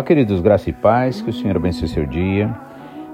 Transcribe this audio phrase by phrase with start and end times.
[0.00, 2.50] Olá, queridos, graça e paz, que o Senhor abençoe seu dia,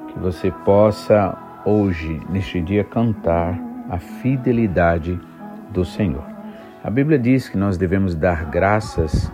[0.07, 3.59] que você possa hoje, neste dia, cantar
[3.91, 5.19] a fidelidade
[5.71, 6.23] do Senhor.
[6.85, 9.33] A Bíblia diz que nós devemos dar graças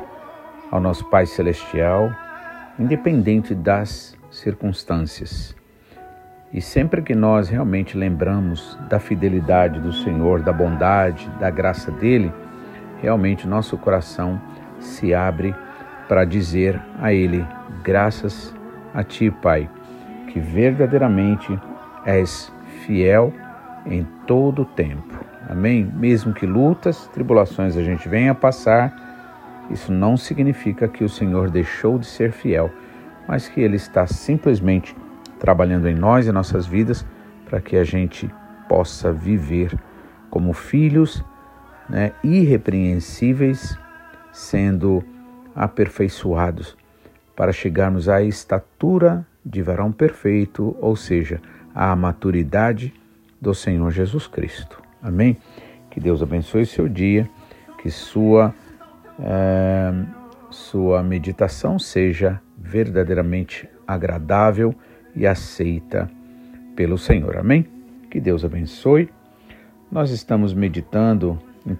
[0.70, 2.10] ao nosso Pai Celestial,
[2.78, 5.54] independente das circunstâncias.
[6.54, 12.32] E sempre que nós realmente lembramos da fidelidade do Senhor, da bondade, da graça dele,
[13.02, 14.40] realmente nosso coração
[14.80, 15.54] se abre
[16.12, 17.42] para dizer a Ele:
[17.82, 18.54] Graças
[18.92, 19.66] a Ti, Pai,
[20.28, 21.58] que verdadeiramente
[22.04, 22.52] és
[22.84, 23.32] fiel
[23.86, 25.18] em todo o tempo.
[25.48, 25.90] Amém?
[25.96, 31.98] Mesmo que lutas, tribulações a gente venha passar, isso não significa que o Senhor deixou
[31.98, 32.70] de ser fiel,
[33.26, 34.94] mas que Ele está simplesmente
[35.38, 37.06] trabalhando em nós e nossas vidas
[37.46, 38.30] para que a gente
[38.68, 39.74] possa viver
[40.28, 41.24] como filhos
[41.88, 43.78] né, irrepreensíveis,
[44.30, 45.02] sendo
[45.54, 46.76] aperfeiçoados
[47.34, 51.40] para chegarmos à estatura de varão perfeito, ou seja,
[51.74, 52.92] à maturidade
[53.40, 54.80] do Senhor Jesus Cristo.
[55.02, 55.36] Amém?
[55.90, 57.28] Que Deus abençoe seu dia,
[57.78, 58.54] que sua,
[59.20, 59.92] é,
[60.50, 64.74] sua meditação seja verdadeiramente agradável
[65.14, 66.08] e aceita
[66.76, 67.36] pelo Senhor.
[67.36, 67.66] Amém?
[68.10, 69.10] Que Deus abençoe.
[69.90, 71.76] Nós estamos meditando em 1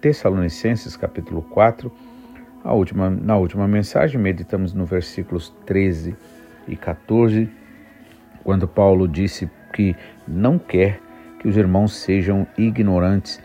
[0.00, 2.09] Tessalonicenses capítulo 4, a
[2.64, 6.14] última, na última mensagem, meditamos no versículos 13
[6.68, 7.48] e 14,
[8.44, 11.00] quando Paulo disse que não quer
[11.38, 13.40] que os irmãos sejam ignorantes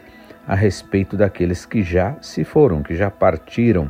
[0.47, 3.89] a respeito daqueles que já se foram, que já partiram,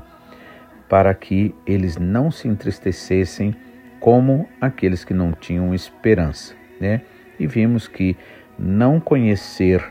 [0.88, 3.55] para que eles não se entristecessem
[4.00, 7.01] como aqueles que não tinham esperança, né?
[7.39, 8.16] E vimos que
[8.57, 9.83] não conhecer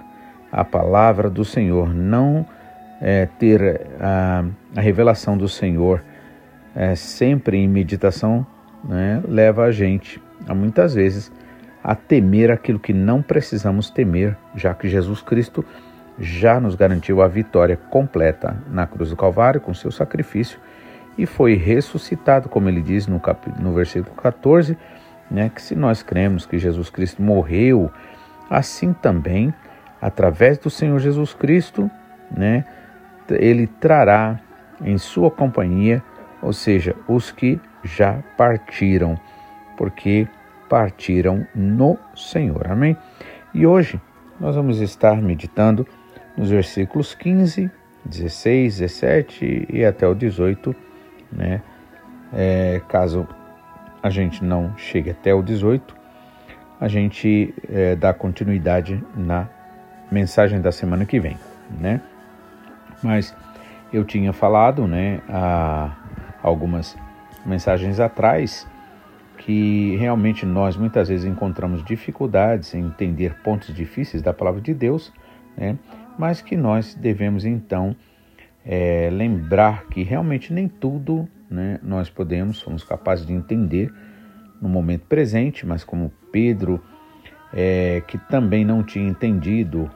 [0.51, 2.47] a palavra do Senhor, não
[3.07, 4.43] é, ter a,
[4.75, 6.03] a, revelação do Senhor
[6.75, 8.47] é, sempre em meditação,
[8.83, 11.31] né, leva a gente, a muitas vezes,
[11.83, 15.63] a temer aquilo que não precisamos temer, já que Jesus Cristo
[16.19, 20.59] já nos garantiu a vitória completa na cruz do Calvário com seu sacrifício
[21.19, 23.53] e foi ressuscitado, como ele diz no, cap...
[23.61, 24.79] no versículo 14,
[25.31, 27.93] né, que se nós cremos que Jesus Cristo morreu,
[28.49, 29.53] assim também,
[30.01, 31.91] através do Senhor Jesus Cristo,
[32.35, 32.65] né,
[33.31, 34.41] ele trará
[34.83, 36.03] em sua companhia,
[36.43, 39.19] ou seja, os que já partiram,
[39.77, 40.29] porque
[40.69, 42.71] partiram no Senhor.
[42.71, 42.97] Amém?
[43.53, 44.01] E hoje
[44.41, 45.87] nós vamos estar meditando
[46.37, 47.71] nos versículos 15,
[48.05, 50.75] 16, 17 e até o 18,
[51.33, 51.63] né?
[52.33, 53.27] É, caso
[54.03, 55.95] a gente não chegue até o 18,
[56.81, 59.49] a gente é, dá continuidade na
[60.11, 61.39] mensagem da semana que vem,
[61.81, 62.01] né?
[63.05, 63.37] Mas
[63.93, 65.95] eu tinha falado, né, há
[66.43, 66.97] algumas
[67.45, 68.67] mensagens atrás,
[69.37, 75.13] que realmente nós muitas vezes encontramos dificuldades em entender pontos difíceis da palavra de Deus,
[75.55, 75.77] né,
[76.19, 77.95] mas que nós devemos então
[78.65, 83.93] é, lembrar que realmente nem tudo né, nós podemos, somos capazes de entender
[84.63, 86.83] no momento presente, mas como Pedro,
[87.53, 89.91] é, que também não tinha entendido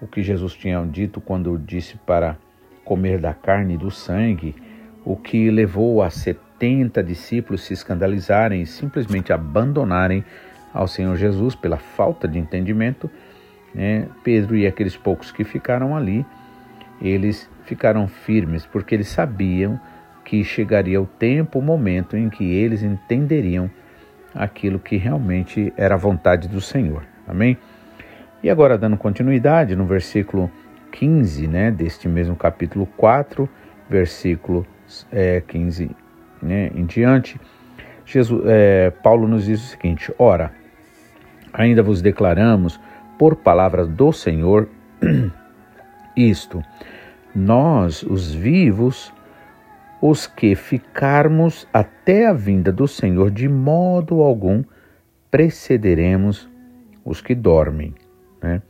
[0.00, 2.36] o que Jesus tinha dito quando disse para
[2.84, 4.54] comer da carne e do sangue,
[5.04, 10.24] o que levou a 70 discípulos se escandalizarem e simplesmente abandonarem
[10.72, 13.10] ao Senhor Jesus pela falta de entendimento.
[13.74, 14.08] Né?
[14.22, 16.24] Pedro e aqueles poucos que ficaram ali,
[17.00, 19.80] eles ficaram firmes porque eles sabiam
[20.24, 23.70] que chegaria o tempo, o momento em que eles entenderiam
[24.34, 27.04] aquilo que realmente era a vontade do Senhor.
[27.26, 27.56] Amém?
[28.46, 30.48] E agora, dando continuidade, no versículo
[30.92, 33.48] 15, né, deste mesmo capítulo 4,
[33.90, 34.64] versículo
[35.10, 35.90] é, 15
[36.40, 37.40] né, em diante,
[38.04, 40.52] Jesus, é, Paulo nos diz o seguinte: Ora,
[41.52, 42.78] ainda vos declaramos
[43.18, 44.68] por palavras do Senhor
[46.16, 46.62] isto,
[47.34, 49.12] nós, os vivos,
[50.00, 54.62] os que ficarmos até a vinda do Senhor, de modo algum
[55.32, 56.48] precederemos
[57.04, 57.92] os que dormem.
[58.42, 58.62] Né?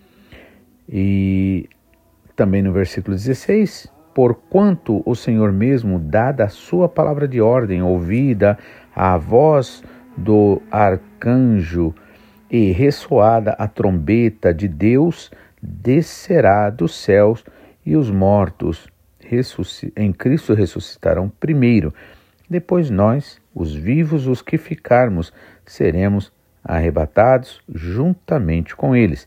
[0.88, 1.68] E
[2.34, 8.58] também no versículo 16, porquanto o Senhor mesmo, dada a sua palavra de ordem, ouvida
[8.94, 9.82] a voz
[10.16, 11.94] do arcanjo
[12.50, 15.30] e ressoada a trombeta de Deus,
[15.60, 17.44] descerá dos céus
[17.84, 18.88] e os mortos
[19.96, 21.92] em Cristo ressuscitarão primeiro.
[22.48, 25.32] Depois nós, os vivos, os que ficarmos,
[25.64, 26.32] seremos
[26.62, 29.26] arrebatados juntamente com eles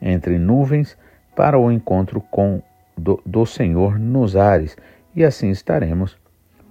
[0.00, 0.96] entre nuvens
[1.34, 2.62] para o encontro com
[2.96, 4.76] do, do Senhor nos ares,
[5.14, 6.16] e assim estaremos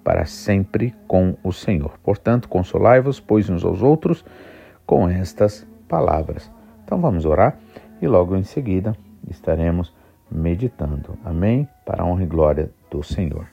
[0.04, 1.98] para sempre com o Senhor.
[2.04, 4.24] Portanto, consolai-vos, pois uns aos outros,
[4.86, 6.51] com estas palavras.
[6.83, 7.57] Então vamos orar
[8.01, 8.95] e logo em seguida
[9.27, 9.94] estaremos
[10.31, 11.18] meditando.
[11.24, 11.68] Amém?
[11.86, 13.48] Para a honra e glória do Senhor.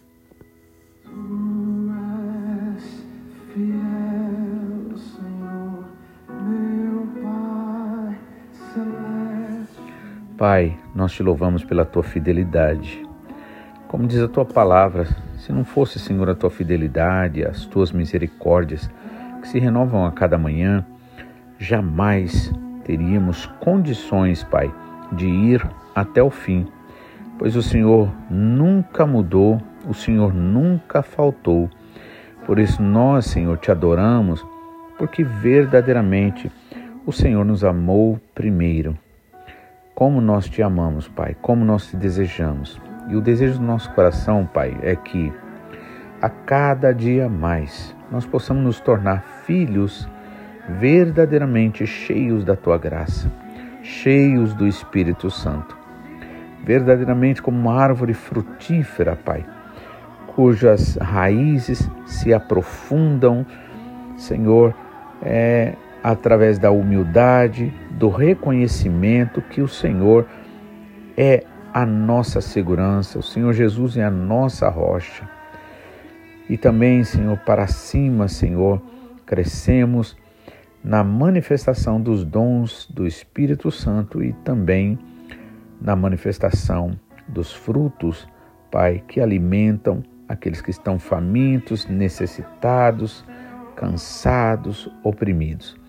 [10.36, 13.02] Pai, nós te louvamos pela tua fidelidade.
[13.86, 15.06] Como diz a tua palavra,
[15.36, 18.90] se não fosse, Senhor, a tua fidelidade, as tuas misericórdias,
[19.42, 20.84] que se renovam a cada manhã,
[21.58, 22.50] jamais
[22.82, 24.72] teríamos condições, Pai,
[25.12, 26.66] de ir até o fim,
[27.38, 31.68] pois o Senhor nunca mudou, o Senhor nunca faltou.
[32.46, 34.44] Por isso nós, Senhor, te adoramos,
[34.96, 36.50] porque verdadeiramente
[37.04, 38.96] o Senhor nos amou primeiro.
[39.94, 42.80] Como nós te amamos, Pai, como nós te desejamos.
[43.08, 45.32] E o desejo do nosso coração, Pai, é que
[46.20, 50.08] a cada dia mais nós possamos nos tornar filhos
[50.68, 53.30] verdadeiramente cheios da tua graça,
[53.82, 55.76] cheios do Espírito Santo,
[56.64, 59.44] verdadeiramente como uma árvore frutífera, Pai,
[60.28, 63.44] cujas raízes se aprofundam,
[64.16, 64.74] Senhor,
[65.20, 70.26] é, através da humildade, do reconhecimento que o Senhor
[71.16, 75.28] é a nossa segurança, o Senhor Jesus é a nossa rocha.
[76.48, 78.82] E também, Senhor, para cima, Senhor,
[79.24, 80.16] crescemos
[80.82, 84.98] na manifestação dos dons do Espírito Santo e também
[85.80, 86.98] na manifestação
[87.28, 88.28] dos frutos,
[88.70, 93.24] Pai, que alimentam aqueles que estão famintos, necessitados,
[93.76, 95.81] cansados, oprimidos.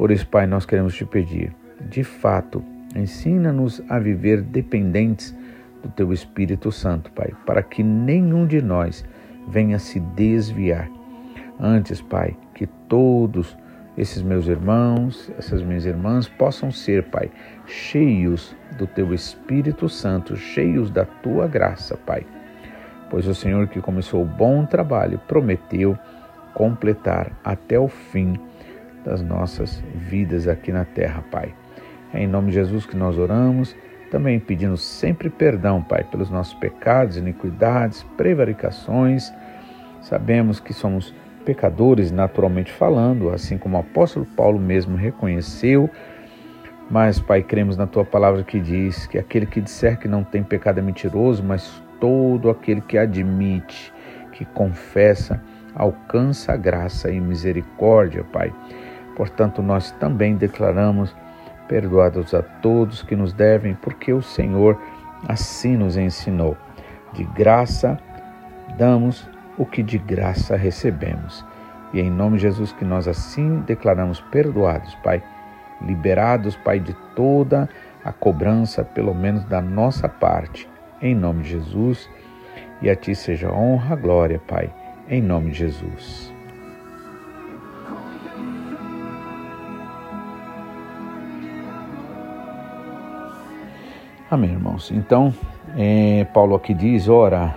[0.00, 2.64] Por isso, Pai, nós queremos te pedir, de fato,
[2.96, 5.36] ensina-nos a viver dependentes
[5.82, 9.04] do Teu Espírito Santo, Pai, para que nenhum de nós
[9.46, 10.88] venha se desviar.
[11.60, 13.54] Antes, Pai, que todos
[13.94, 17.30] esses meus irmãos, essas minhas irmãs possam ser, Pai,
[17.66, 22.26] cheios do Teu Espírito Santo, cheios da Tua graça, Pai.
[23.10, 25.94] Pois o Senhor que começou o bom trabalho prometeu
[26.54, 28.40] completar até o fim
[29.04, 31.54] das nossas vidas aqui na terra, Pai.
[32.12, 33.74] É em nome de Jesus que nós oramos,
[34.10, 39.32] também pedindo sempre perdão, Pai, pelos nossos pecados, iniquidades, prevaricações.
[40.00, 41.14] Sabemos que somos
[41.44, 45.88] pecadores, naturalmente falando, assim como o apóstolo Paulo mesmo reconheceu.
[46.90, 50.42] Mas, Pai, cremos na tua palavra que diz que aquele que disser que não tem
[50.42, 53.92] pecado é mentiroso, mas todo aquele que admite,
[54.32, 55.40] que confessa,
[55.74, 58.52] alcança graça e misericórdia, Pai.
[59.20, 61.14] Portanto, nós também declaramos
[61.68, 64.80] perdoados a todos que nos devem, porque o Senhor
[65.28, 66.56] assim nos ensinou.
[67.12, 67.98] De graça
[68.78, 69.28] damos
[69.58, 71.44] o que de graça recebemos.
[71.92, 75.22] E em nome de Jesus que nós assim declaramos perdoados, Pai,
[75.82, 77.68] liberados, Pai, de toda
[78.02, 80.66] a cobrança, pelo menos da nossa parte.
[81.02, 82.08] Em nome de Jesus.
[82.80, 84.72] E a Ti seja honra, glória, Pai.
[85.06, 86.39] Em nome de Jesus.
[94.30, 94.92] Amém, irmãos.
[94.92, 95.34] Então,
[95.76, 97.52] é, Paulo aqui diz: ora,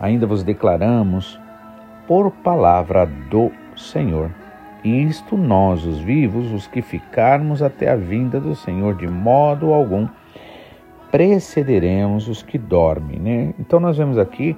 [0.00, 1.38] ainda vos declaramos
[2.06, 4.30] por palavra do Senhor.
[4.82, 10.08] Isto nós, os vivos, os que ficarmos até a vinda do Senhor, de modo algum
[11.10, 13.18] precederemos os que dormem.
[13.18, 13.54] Né?
[13.58, 14.56] Então, nós vemos aqui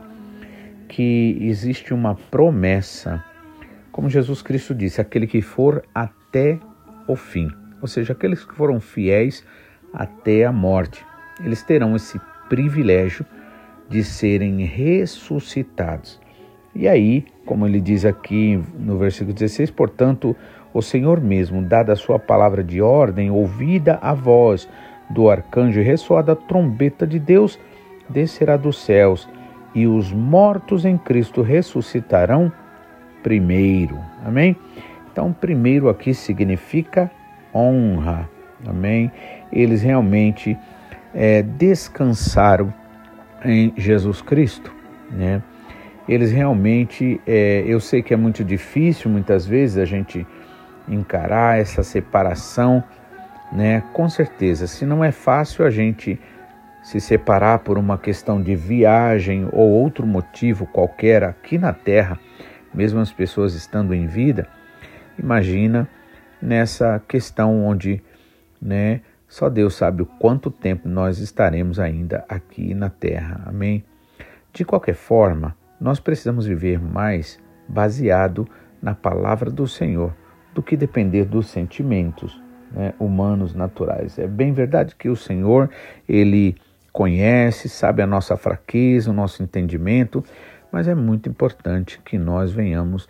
[0.87, 3.25] que existe uma promessa,
[3.91, 6.57] como Jesus Cristo disse: aquele que for até
[7.09, 7.51] o fim,
[7.83, 9.45] ou seja, aqueles que foram fiéis
[9.93, 11.08] até a morte
[11.41, 13.25] eles terão esse privilégio
[13.89, 16.21] de serem ressuscitados.
[16.75, 20.37] E aí, como ele diz aqui no versículo 16, portanto,
[20.73, 24.69] o Senhor mesmo, dada a sua palavra de ordem, ouvida a voz
[25.11, 27.59] do arcanjo e ressoada a trombeta de Deus,
[28.09, 29.29] descerá dos céus,
[29.75, 32.53] e os mortos em Cristo ressuscitarão
[33.23, 33.99] primeiro.
[34.25, 34.57] Amém?
[35.11, 37.11] Então, primeiro aqui significa
[37.55, 38.29] honra.
[38.67, 39.11] Amém?
[39.53, 40.57] Eles realmente
[41.15, 42.73] é, descansaram
[43.45, 44.73] em Jesus Cristo,
[45.11, 45.43] né?
[46.09, 50.27] Eles realmente, é, eu sei que é muito difícil muitas vezes a gente
[50.89, 52.83] encarar essa separação,
[53.53, 53.83] né?
[53.93, 56.19] Com certeza, se não é fácil a gente
[56.83, 62.19] se separar por uma questão de viagem ou outro motivo qualquer aqui na Terra,
[62.73, 64.49] mesmo as pessoas estando em vida,
[65.19, 65.89] imagina
[66.41, 68.03] nessa questão onde,
[68.61, 73.43] né, só Deus sabe o quanto tempo nós estaremos ainda aqui na terra.
[73.47, 73.85] Amém?
[74.53, 78.49] De qualquer forma, nós precisamos viver mais baseado
[78.81, 80.15] na palavra do Senhor
[80.55, 82.41] do que depender dos sentimentos
[82.73, 84.19] né, humanos naturais.
[84.19, 85.71] É bem verdade que o Senhor,
[86.09, 86.57] ele
[86.93, 90.25] conhece, sabe a nossa fraqueza, o nosso entendimento,
[90.73, 93.09] mas é muito importante que nós venhamos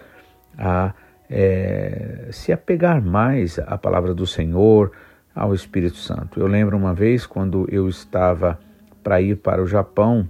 [0.58, 0.92] a
[1.30, 4.92] é, se apegar mais à palavra do Senhor,
[5.38, 6.40] ao Espírito Santo.
[6.40, 8.58] Eu lembro uma vez quando eu estava
[9.02, 10.28] para ir para o Japão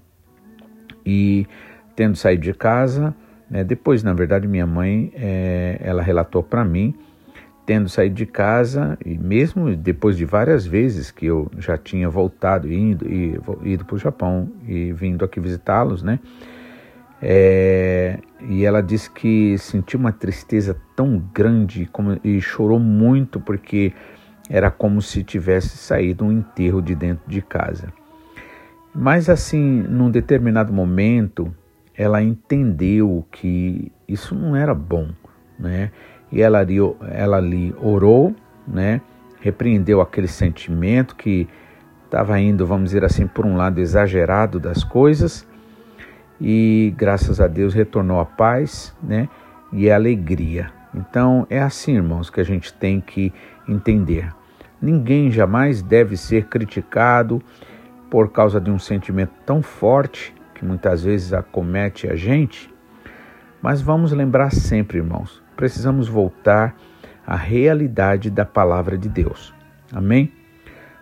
[1.04, 1.46] e
[1.96, 3.14] tendo saído de casa,
[3.50, 6.94] né, depois, na verdade, minha mãe, é, ela relatou para mim,
[7.64, 12.70] tendo saído de casa e mesmo depois de várias vezes que eu já tinha voltado,
[12.70, 16.18] indo, e, ido para o Japão e vindo aqui visitá-los, né?
[17.20, 23.92] É, e ela disse que sentiu uma tristeza tão grande como, e chorou muito porque
[24.48, 27.92] era como se tivesse saído um enterro de dentro de casa.
[28.94, 31.54] Mas assim, num determinado momento,
[31.94, 35.08] ela entendeu que isso não era bom,
[35.58, 35.90] né?
[36.32, 36.76] E ela ali,
[37.10, 38.34] ela ali orou,
[38.66, 39.00] né?
[39.40, 41.48] Repreendeu aquele sentimento que
[42.04, 45.46] estava indo, vamos dizer assim, por um lado exagerado das coisas
[46.40, 49.28] e graças a Deus retornou a paz, né?
[49.72, 50.70] E a alegria.
[50.94, 53.32] Então é assim, irmãos, que a gente tem que
[53.68, 54.32] entender.
[54.80, 57.42] Ninguém jamais deve ser criticado
[58.10, 62.72] por causa de um sentimento tão forte que muitas vezes acomete a gente.
[63.60, 66.76] Mas vamos lembrar sempre, irmãos, precisamos voltar
[67.26, 69.52] à realidade da palavra de Deus.
[69.92, 70.32] Amém?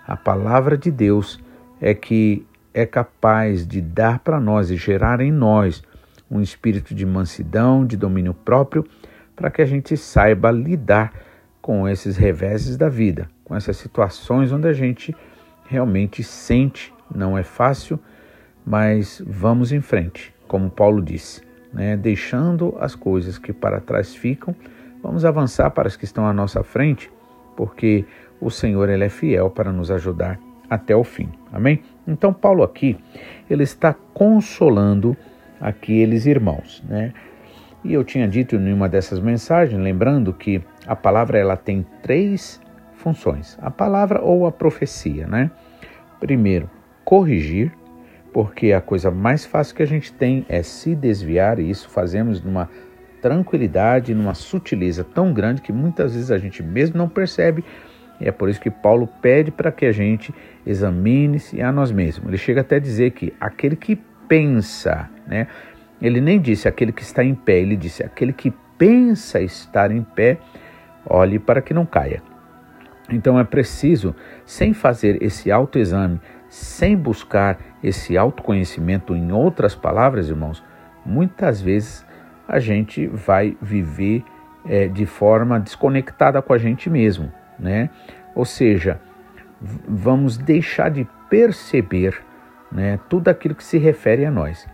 [0.06, 1.38] A palavra de Deus
[1.80, 5.83] é que é capaz de dar para nós e gerar em nós
[6.30, 8.85] um espírito de mansidão, de domínio próprio,
[9.35, 11.12] para que a gente saiba lidar
[11.61, 15.15] com esses reveses da vida, com essas situações onde a gente
[15.69, 17.99] realmente sente, não é fácil,
[18.65, 21.97] mas vamos em frente, como Paulo disse, né?
[21.97, 24.55] deixando as coisas que para trás ficam,
[25.00, 27.09] vamos avançar para as que estão à nossa frente,
[27.57, 28.05] porque
[28.41, 31.29] o Senhor ele é fiel para nos ajudar até o fim.
[31.53, 31.81] Amém?
[32.07, 32.99] Então Paulo aqui,
[33.49, 35.17] ele está consolando
[35.61, 37.12] aqueles irmãos, né?
[37.85, 42.61] E eu tinha dito em uma dessas mensagens, lembrando que a palavra ela tem três
[43.07, 45.51] funções: a palavra ou a profecia, né?
[46.19, 46.69] Primeiro,
[47.05, 47.73] corrigir,
[48.33, 52.43] porque a coisa mais fácil que a gente tem é se desviar, e isso fazemos
[52.43, 52.69] numa
[53.23, 57.65] tranquilidade, numa sutileza tão grande que muitas vezes a gente mesmo não percebe
[58.21, 60.35] e é por isso que Paulo pede para que a gente
[60.65, 62.29] examine-se a nós mesmos.
[62.29, 63.97] Ele chega até a dizer que aquele que
[64.27, 65.47] pensa, né?
[66.01, 70.03] Ele nem disse aquele que está em pé, ele disse aquele que pensa estar em
[70.03, 70.39] pé,
[71.07, 72.23] olhe para que não caia.
[73.11, 80.63] Então é preciso, sem fazer esse autoexame, sem buscar esse autoconhecimento, em outras palavras, irmãos,
[81.05, 82.05] muitas vezes
[82.49, 84.25] a gente vai viver
[84.69, 87.91] é, de forma desconectada com a gente mesmo né?
[88.35, 89.01] Ou seja,
[89.61, 92.23] vamos deixar de perceber
[92.71, 94.67] né, tudo aquilo que se refere a nós.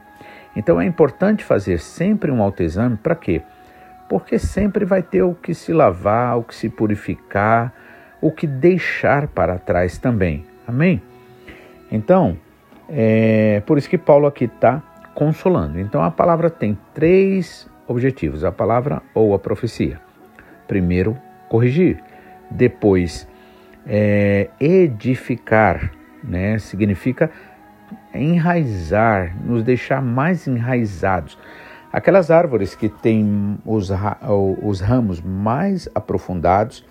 [0.55, 3.43] Então é importante fazer sempre um autoexame para quê?
[4.09, 7.73] Porque sempre vai ter o que se lavar, o que se purificar,
[8.23, 10.47] o que deixar para trás também.
[10.67, 11.03] Amém?
[11.91, 12.39] Então,
[12.89, 14.83] é por isso que Paulo aqui está
[15.15, 15.79] consolando.
[15.79, 20.01] Então a palavra tem três objetivos: a palavra ou a profecia.
[20.67, 22.03] Primeiro, corrigir.
[22.51, 23.27] Depois,
[23.87, 25.91] é, edificar,
[26.23, 26.59] né?
[26.59, 27.31] Significa
[28.15, 31.39] enraizar, nos deixar mais enraizados.
[31.93, 33.91] Aquelas árvores que têm os,
[34.63, 36.85] os ramos mais aprofundados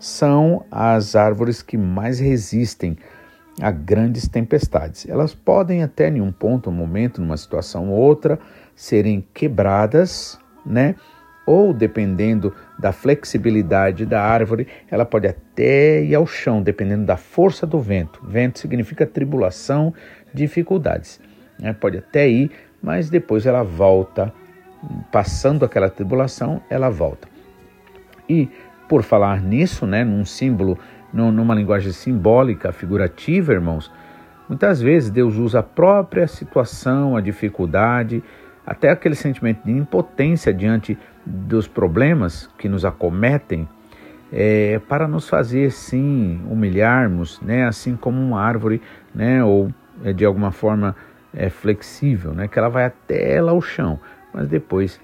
[0.00, 2.96] são as árvores que mais resistem
[3.60, 5.06] a grandes tempestades.
[5.08, 8.38] Elas podem até em um ponto, um momento, numa situação ou outra,
[8.74, 10.94] serem quebradas, né?
[11.46, 17.66] ou dependendo da flexibilidade da árvore, ela pode até ir ao chão, dependendo da força
[17.66, 18.20] do vento.
[18.24, 19.92] Vento significa tribulação,
[20.32, 21.20] dificuldades.
[21.58, 21.72] Né?
[21.72, 24.32] Pode até ir, mas depois ela volta,
[25.10, 27.28] passando aquela tribulação, ela volta.
[28.28, 28.48] E
[28.90, 30.76] por falar nisso, né, num símbolo,
[31.12, 33.88] numa linguagem simbólica, figurativa, irmãos,
[34.48, 38.20] muitas vezes Deus usa a própria situação, a dificuldade,
[38.66, 43.68] até aquele sentimento de impotência diante dos problemas que nos acometem,
[44.32, 48.82] é, para nos fazer sim humilharmos, né, assim como uma árvore,
[49.14, 50.96] né, ou é, de alguma forma
[51.32, 54.00] é, flexível, né, que ela vai até ela ao chão,
[54.34, 55.00] mas depois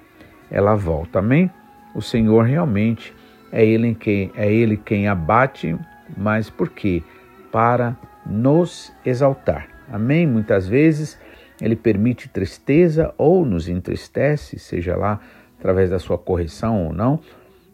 [0.51, 1.21] ela volta.
[1.21, 1.49] Amém?
[1.95, 3.15] O Senhor realmente
[3.53, 5.77] é ele quem é ele quem abate,
[6.17, 7.03] mas por quê?
[7.51, 9.69] Para nos exaltar.
[9.91, 10.27] Amém?
[10.27, 11.19] Muitas vezes
[11.61, 15.21] ele permite tristeza ou nos entristece, seja lá
[15.59, 17.21] através da sua correção ou não,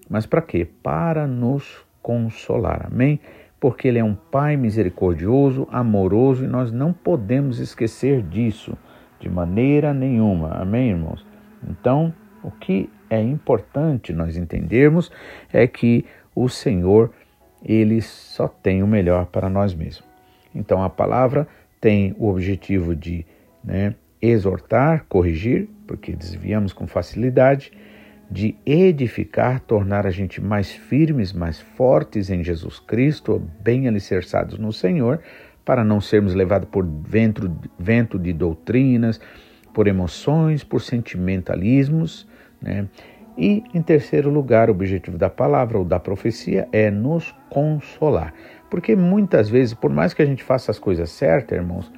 [0.08, 0.66] mas para quê?
[0.82, 2.86] Para nos consolar.
[2.90, 3.20] Amém?
[3.58, 8.76] Porque ele é um pai misericordioso, amoroso e nós não podemos esquecer disso
[9.18, 10.50] de maneira nenhuma.
[10.50, 11.24] Amém, irmãos?
[11.68, 12.12] Então,
[12.42, 15.12] o que é importante nós entendermos
[15.52, 17.12] é que o Senhor,
[17.62, 20.09] ele só tem o melhor para nós mesmos.
[20.54, 21.47] Então, a palavra
[21.78, 23.26] tem o objetivo de
[23.62, 27.71] né, exortar, corrigir, porque desviamos com facilidade,
[28.31, 34.73] de edificar, tornar a gente mais firmes, mais fortes em Jesus Cristo, bem alicerçados no
[34.73, 35.21] Senhor,
[35.66, 39.21] para não sermos levados por vento, vento de doutrinas,
[39.75, 42.26] por emoções, por sentimentalismos.
[42.62, 42.87] Né?
[43.37, 48.33] E, em terceiro lugar, o objetivo da palavra ou da profecia é nos consolar.
[48.71, 51.90] Porque muitas vezes, por mais que a gente faça as coisas certas, irmãos,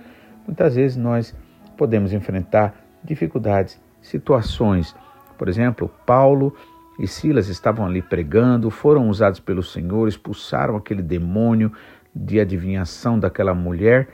[0.46, 1.34] muitas vezes nós
[1.76, 4.94] podemos enfrentar dificuldades, situações.
[5.36, 6.54] Por exemplo, Paulo
[6.98, 11.72] e Silas estavam ali pregando, foram usados pelo Senhor, expulsaram aquele demônio
[12.14, 14.08] de adivinhação daquela mulher.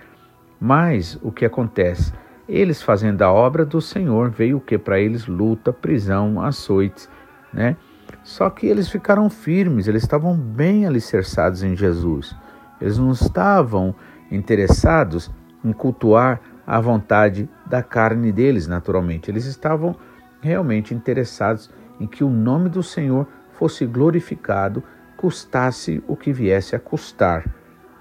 [0.59, 2.13] Mas o que acontece?
[2.51, 5.27] Eles fazendo a obra do Senhor, veio o que para eles?
[5.27, 7.09] Luta, prisão, açoites,
[7.53, 7.77] né?
[8.25, 12.35] Só que eles ficaram firmes, eles estavam bem alicerçados em Jesus.
[12.81, 13.95] Eles não estavam
[14.33, 15.31] interessados
[15.65, 19.31] em cultuar a vontade da carne deles, naturalmente.
[19.31, 19.95] Eles estavam
[20.41, 24.83] realmente interessados em que o nome do Senhor fosse glorificado,
[25.17, 27.45] custasse o que viesse a custar.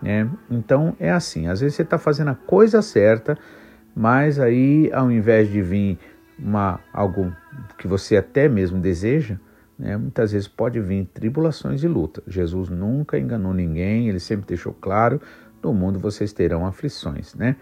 [0.01, 0.27] Né?
[0.50, 3.38] Então é assim: às vezes você está fazendo a coisa certa,
[4.00, 6.00] mas aí ao invés de vir
[6.42, 7.35] uma, algo
[7.77, 9.38] que você até mesmo deseja,
[9.77, 9.98] né?
[9.98, 12.24] Muitas vezes pode vir tribulações e luta.
[12.25, 15.22] Jesus nunca enganou ninguém, ele sempre deixou claro:
[15.62, 17.35] no mundo vocês terão aflições.
[17.35, 17.57] Né?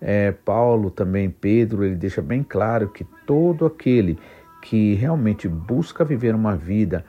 [0.00, 4.18] É, Paulo, também Pedro, ele deixa bem claro que todo aquele
[4.62, 7.04] que realmente busca viver uma vida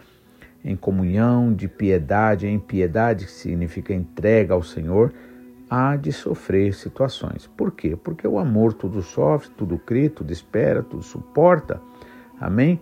[0.63, 5.11] em comunhão, de piedade, em piedade, que significa entrega ao Senhor,
[5.71, 7.47] há de sofrer situações.
[7.47, 7.95] Por quê?
[7.95, 11.81] Porque o amor tudo sofre, tudo crê, tudo espera, tudo suporta.
[12.37, 12.81] Amém?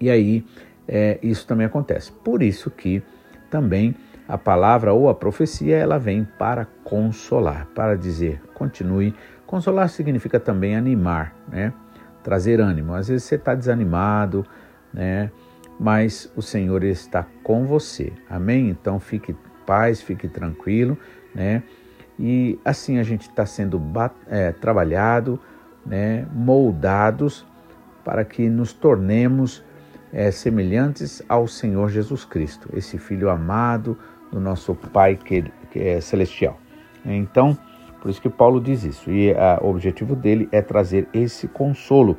[0.00, 0.46] E aí
[0.88, 2.10] é, isso também acontece.
[2.10, 3.02] Por isso que
[3.50, 3.94] também
[4.26, 9.14] a palavra ou a profecia ela vem para consolar, para dizer continue.
[9.46, 11.70] Consolar significa também animar, né?
[12.22, 12.94] Trazer ânimo.
[12.94, 14.46] Às vezes você está desanimado,
[14.90, 15.30] né?
[15.78, 18.10] Mas o Senhor está com você.
[18.30, 18.70] Amém?
[18.70, 20.96] Então fique paz, fique tranquilo,
[21.34, 21.62] né?
[22.18, 23.80] E assim a gente está sendo
[24.28, 25.38] é, trabalhado,
[25.84, 26.26] né?
[26.32, 27.46] Moldados
[28.04, 29.64] para que nos tornemos
[30.12, 33.98] é, semelhantes ao Senhor Jesus Cristo, esse Filho amado
[34.30, 36.58] do nosso Pai que, que é celestial.
[37.04, 37.58] Então,
[38.00, 39.10] por isso que Paulo diz isso.
[39.10, 42.16] E a, o objetivo dele é trazer esse consolo.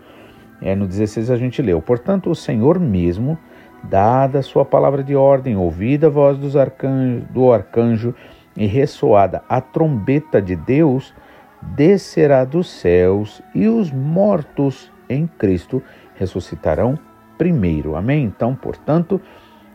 [0.62, 3.38] É, no 16 a gente leu: Portanto, o Senhor mesmo,
[3.84, 8.16] dada a sua palavra de ordem, ouvida a voz dos arcanjo, do arcanjo
[8.56, 11.14] e ressoada a trombeta de Deus,
[11.62, 15.82] descerá dos céus e os mortos em Cristo
[16.16, 16.98] ressuscitarão
[17.38, 17.96] primeiro.
[17.96, 18.24] Amém?
[18.24, 19.20] Então, portanto,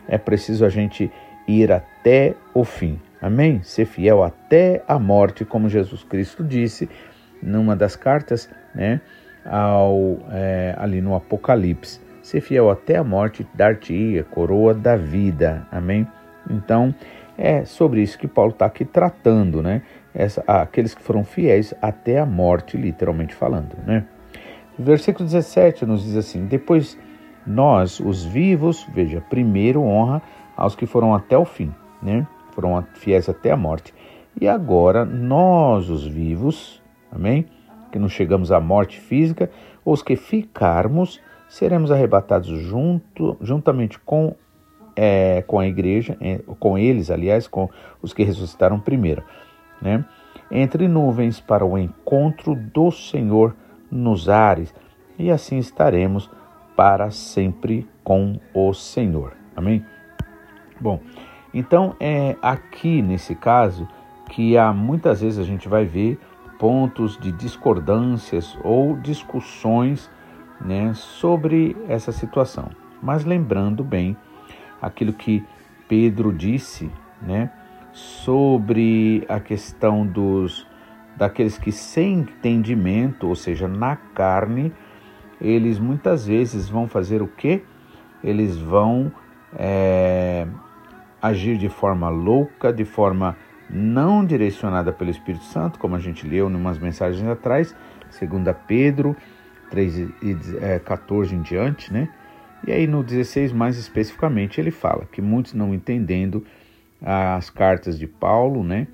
[0.07, 1.11] é preciso a gente
[1.47, 2.99] ir até o fim.
[3.21, 3.61] Amém?
[3.61, 6.89] Ser fiel até a morte, como Jesus Cristo disse
[7.41, 9.01] numa das cartas, né?
[9.45, 11.99] Ao, é, ali no Apocalipse.
[12.21, 15.67] Ser fiel até a morte, dar-te a coroa da vida.
[15.71, 16.07] Amém?
[16.49, 16.93] Então,
[17.41, 19.81] é sobre isso que Paulo está aqui tratando, né?
[20.13, 24.05] Essa, aqueles que foram fiéis até a morte, literalmente falando, né?
[24.77, 26.97] Versículo 17 nos diz assim: Depois
[27.45, 30.21] nós, os vivos, veja, primeiro honra
[30.55, 32.27] aos que foram até o fim, né?
[32.51, 33.91] Foram fiéis até a morte.
[34.39, 36.79] E agora nós, os vivos,
[37.11, 37.47] amém?
[37.91, 39.49] Que não chegamos à morte física,
[39.83, 44.35] os que ficarmos, seremos arrebatados junto, juntamente com,
[44.95, 47.69] é, com a igreja, é, com eles, aliás, com
[48.01, 49.23] os que ressuscitaram primeiro,
[49.81, 50.05] né?
[50.49, 53.55] Entre nuvens para o encontro do Senhor
[53.89, 54.73] nos ares,
[55.17, 56.29] e assim estaremos
[56.75, 59.33] para sempre com o Senhor.
[59.55, 59.85] Amém?
[60.79, 60.99] Bom,
[61.53, 63.87] então é aqui nesse caso
[64.29, 66.17] que há muitas vezes a gente vai ver
[66.57, 70.09] pontos de discordâncias ou discussões
[70.59, 72.69] né, sobre essa situação.
[73.01, 74.15] Mas lembrando bem
[74.81, 75.45] aquilo que
[75.87, 76.89] Pedro disse,
[77.21, 77.51] né,
[77.91, 80.67] sobre a questão dos
[81.15, 84.73] daqueles que sem entendimento, ou seja, na carne,
[85.39, 87.63] eles muitas vezes vão fazer o quê?
[88.23, 89.11] Eles vão
[89.53, 90.47] é,
[91.21, 93.35] agir de forma louca, de forma
[93.69, 97.75] não direcionada pelo Espírito Santo, como a gente leu em umas mensagens atrás,
[98.09, 99.15] Segunda Pedro
[99.69, 102.09] 3 e 14 em diante, né?
[102.65, 106.45] E aí no 16 mais especificamente ele fala que muitos não entendendo
[107.01, 108.87] as cartas de Paulo, né?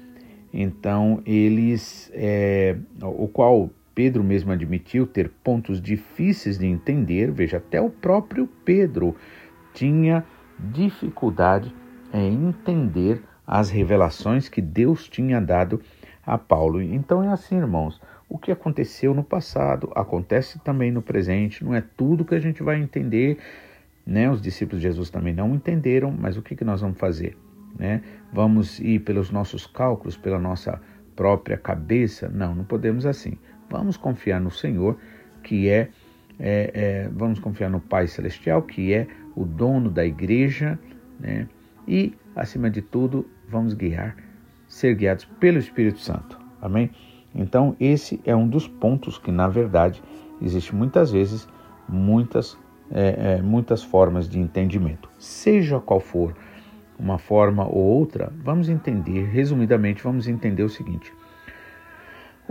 [0.53, 7.82] Então eles, é, o qual Pedro mesmo admitiu ter pontos difíceis de entender, veja, até
[7.82, 9.15] o próprio Pedro
[9.73, 10.23] tinha
[10.60, 11.73] dificuldade
[12.13, 15.82] em entender as revelações que Deus tinha dado
[16.25, 16.82] a Paulo.
[16.82, 21.81] Então é assim, irmãos, o que aconteceu no passado acontece também no presente, não é
[21.81, 23.37] tudo que a gente vai entender,
[24.05, 24.29] né?
[24.29, 27.37] Os discípulos de Jesus também não entenderam, mas o que, que nós vamos fazer?
[27.77, 28.01] Né?
[28.33, 30.81] Vamos ir pelos nossos cálculos, pela nossa
[31.15, 32.27] própria cabeça?
[32.29, 33.37] Não, não podemos assim.
[33.69, 34.97] Vamos confiar no Senhor,
[35.43, 35.89] que é,
[36.39, 40.79] é, é vamos confiar no Pai Celestial, que é o dono da igreja,
[41.19, 41.47] né?
[41.87, 44.17] E, acima de tudo, vamos guiar,
[44.67, 46.37] ser guiados pelo Espírito Santo.
[46.61, 46.91] Amém?
[47.38, 50.02] Então, esse é um dos pontos que, na verdade,
[50.41, 51.47] existe muitas vezes
[51.88, 52.58] muitas,
[52.91, 55.08] é, é, muitas formas de entendimento.
[55.19, 56.36] Seja qual for
[56.97, 61.13] uma forma ou outra, vamos entender, resumidamente, vamos entender o seguinte: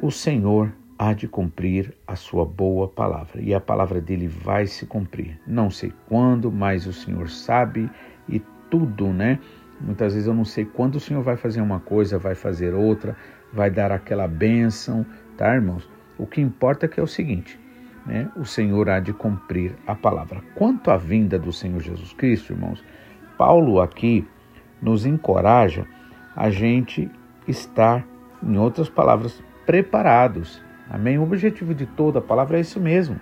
[0.00, 4.86] o Senhor há de cumprir a sua boa palavra e a palavra dele vai se
[4.86, 5.38] cumprir.
[5.46, 7.90] Não sei quando, mas o Senhor sabe
[8.28, 9.38] e tudo, né?
[9.80, 13.16] Muitas vezes eu não sei quando o Senhor vai fazer uma coisa, vai fazer outra,
[13.52, 15.04] vai dar aquela bênção,
[15.36, 15.88] tá, irmãos?
[16.18, 17.58] O que importa é que é o seguinte,
[18.06, 18.30] né?
[18.36, 20.42] O Senhor há de cumprir a palavra.
[20.54, 22.82] Quanto à vinda do Senhor Jesus Cristo, irmãos,
[23.36, 24.26] Paulo aqui
[24.80, 25.86] nos encoraja
[26.34, 27.10] a gente
[27.46, 28.06] estar,
[28.42, 30.62] em outras palavras, preparados.
[30.88, 31.18] Amém?
[31.18, 33.18] O objetivo de toda a palavra é isso mesmo.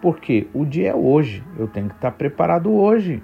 [0.00, 3.22] Porque o dia é hoje, eu tenho que estar preparado hoje,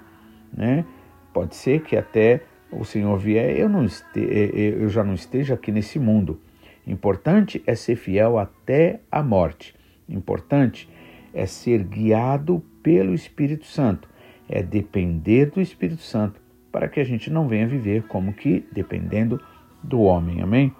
[0.52, 0.84] né?
[1.32, 5.70] Pode ser que até o Senhor vier, eu, não este, eu já não esteja aqui
[5.70, 6.40] nesse mundo.
[6.86, 9.74] Importante é ser fiel até a morte.
[10.08, 10.88] Importante
[11.34, 14.08] é ser guiado pelo Espírito Santo,
[14.48, 19.40] é depender do Espírito Santo para que a gente não venha viver como que dependendo
[19.82, 20.42] do homem.
[20.42, 20.72] Amém?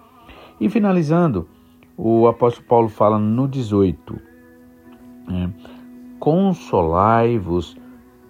[0.59, 1.49] E finalizando,
[1.97, 4.19] o apóstolo Paulo fala no 18:
[5.29, 5.49] é,
[6.19, 7.75] Consolai-vos,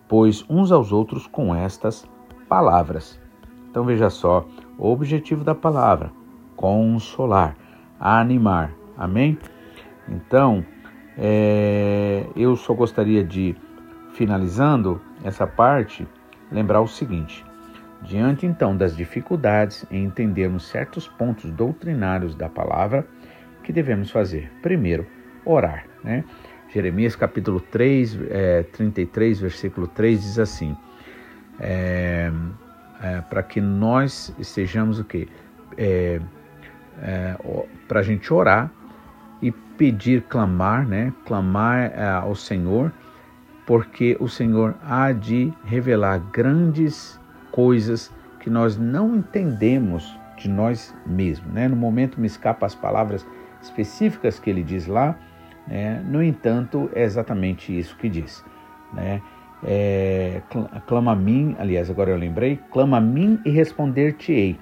[0.08, 2.10] pois uns aos outros com estas
[2.48, 3.20] palavras.
[3.78, 4.44] Então veja só,
[4.76, 6.12] o objetivo da palavra:
[6.56, 7.56] consolar,
[8.00, 8.72] animar.
[8.98, 9.38] Amém?
[10.10, 10.66] Então,
[11.16, 13.56] é, eu só gostaria de,
[14.14, 16.08] finalizando essa parte,
[16.52, 17.46] lembrar o seguinte:
[18.02, 23.08] Diante então das dificuldades em entendermos certos pontos doutrinários da palavra,
[23.64, 24.52] que devemos fazer?
[24.60, 25.06] Primeiro,
[25.46, 25.86] orar.
[26.04, 26.24] Né?
[26.74, 30.76] Jeremias capítulo 3, é, 33, versículo 3 diz assim:
[31.60, 32.32] é,
[33.02, 35.28] é, para que nós estejamos o quê?
[35.78, 36.20] É,
[37.02, 37.36] é,
[37.88, 38.72] para a gente orar
[39.42, 41.14] e pedir, clamar, né?
[41.26, 42.92] Clamar é, ao Senhor,
[43.66, 47.20] porque o Senhor há de revelar grandes
[47.52, 51.52] coisas que nós não entendemos de nós mesmos.
[51.52, 51.68] Né?
[51.68, 53.28] No momento me escapam as palavras
[53.62, 55.18] específicas que ele diz lá,
[55.68, 56.02] né?
[56.06, 58.44] no entanto, é exatamente isso que diz.
[58.94, 59.22] Né?
[59.64, 60.42] É,
[60.86, 64.60] clama a mim, aliás, agora eu lembrei, clama a mim e responder-te-ei,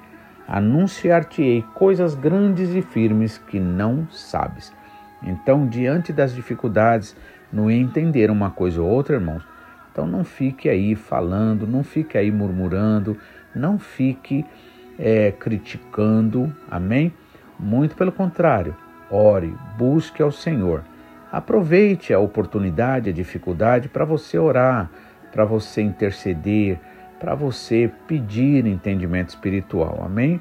[0.48, 4.74] anunciar-te-ei coisas grandes e firmes que não sabes.
[5.22, 7.16] Então, diante das dificuldades
[7.52, 9.44] no entender uma coisa ou outra, irmãos,
[9.92, 13.18] então não fique aí falando, não fique aí murmurando,
[13.54, 14.46] não fique
[15.00, 17.14] é, criticando, amém?
[17.58, 18.76] Muito pelo contrário,
[19.10, 20.84] ore, busque ao Senhor.
[21.36, 24.90] Aproveite a oportunidade, a dificuldade para você orar,
[25.34, 26.80] para você interceder,
[27.20, 30.40] para você pedir entendimento espiritual, amém?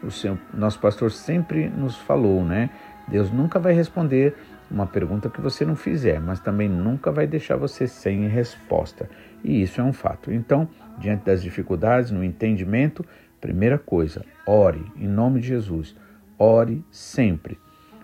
[0.00, 2.70] O seu, nosso pastor sempre nos falou, né?
[3.08, 4.36] Deus nunca vai responder
[4.70, 9.10] uma pergunta que você não fizer, mas também nunca vai deixar você sem resposta.
[9.42, 10.32] E isso é um fato.
[10.32, 13.04] Então, diante das dificuldades no entendimento,
[13.40, 15.96] primeira coisa, ore em nome de Jesus.
[16.38, 17.58] Ore sempre.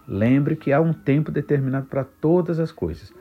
[0.07, 3.13] Lembre que há um tempo determinado para todas as coisas.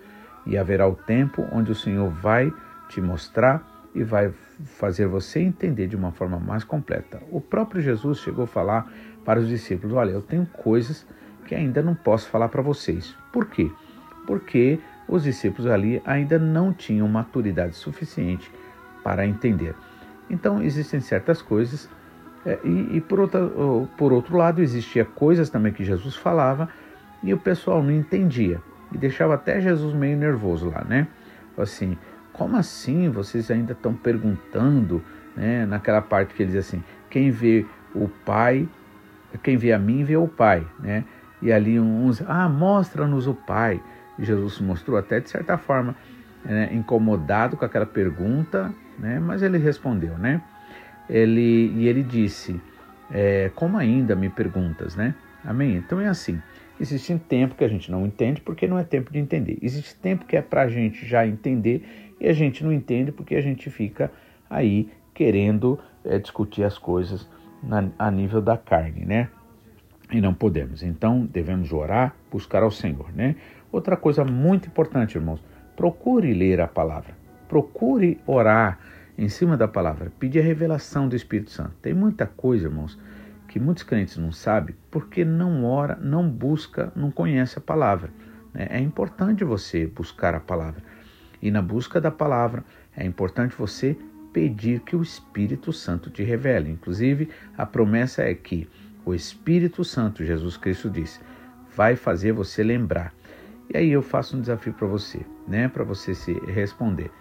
[0.46, 2.52] E haverá o tempo onde o Senhor vai
[2.89, 3.65] te mostrar
[3.96, 4.34] e vai
[4.65, 7.22] fazer você entender de uma forma mais completa.
[7.32, 8.91] O próprio Jesus chegou a falar
[9.24, 11.06] para os discípulos: Olha, eu tenho coisas
[11.46, 13.15] que ainda não posso falar para vocês.
[13.32, 13.72] Por quê?
[14.26, 18.52] Porque os discípulos ali ainda não tinham maturidade suficiente
[19.04, 19.76] para entender.
[20.30, 21.89] Então existem certas coisas
[22.63, 23.41] e, e por, outra,
[23.97, 26.67] por outro lado existia coisas também que Jesus falava
[27.21, 31.08] e o pessoal não entendia e deixava até Jesus meio nervoso lá, né?
[31.58, 31.97] Assim,
[32.32, 35.01] como assim vocês ainda estão perguntando,
[35.36, 35.65] né?
[35.65, 38.67] Naquela parte que ele diz assim, quem vê o Pai,
[39.41, 41.06] quem vê a mim vê o Pai, né?
[41.41, 43.82] E ali uns, ah, mostra-nos o Pai.
[44.17, 45.95] E Jesus mostrou até de certa forma
[46.43, 50.41] né, incomodado com aquela pergunta, né, mas ele respondeu, né?
[51.10, 52.60] Ele, e ele disse,
[53.12, 55.16] é, como ainda me perguntas, né?
[55.44, 55.76] Amém?
[55.76, 56.42] Então é assim,
[56.80, 59.58] existe tempo que a gente não entende porque não é tempo de entender.
[59.62, 63.36] Existe tempo que é para a gente já entender e a gente não entende porque
[63.36, 64.12] a gente fica
[64.50, 67.30] aí querendo é, discutir as coisas
[67.62, 69.30] na, a nível da carne, né?
[70.12, 70.84] E não podemos.
[70.84, 73.36] Então devemos orar, buscar ao Senhor, né?
[73.72, 75.44] Outra coisa muito importante, irmãos,
[75.76, 77.16] procure ler a palavra,
[77.48, 78.80] procure orar
[79.17, 81.73] em cima da palavra, pedir a revelação do Espírito Santo.
[81.82, 82.97] Tem muita coisa, irmãos,
[83.47, 88.10] que muitos crentes não sabem porque não ora, não busca, não conhece a palavra.
[88.54, 88.67] Né?
[88.69, 90.84] É importante você buscar a palavra.
[91.41, 92.63] E na busca da palavra,
[92.95, 93.97] é importante você
[94.32, 96.71] pedir que o Espírito Santo te revele.
[96.71, 98.67] Inclusive, a promessa é que
[99.06, 101.19] o Espírito Santo, Jesus Cristo disse,
[101.76, 103.13] vai fazer você lembrar.
[103.71, 107.12] E aí eu faço um desafio para você, né, para você se responder.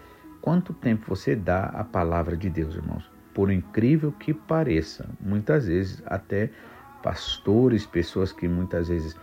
[0.42, 3.08] Quanto tempo você dá à palavra de Deus, irmãos?
[3.32, 6.50] Por incrível que pareça, muitas vezes até
[7.00, 9.16] pastores, pessoas que muitas vezes